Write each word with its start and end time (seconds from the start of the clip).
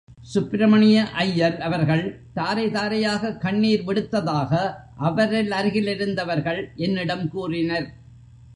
சுப்பிரமணிய 0.21 1.07
அய்யர் 1.19 1.57
அவர்கள் 1.57 2.21
தாரை 2.33 2.67
தாரையாகக் 2.67 3.37
கண்ணீர் 3.37 3.83
விடுத்ததாக 3.87 4.73
அவரருகிலிருந்தவர்கள் 4.99 6.67
என்னிடம் 6.75 7.29
கூறினர். 7.29 7.87